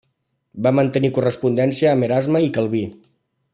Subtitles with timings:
[0.67, 2.85] Va mantenir correspondència amb Erasme i Calví.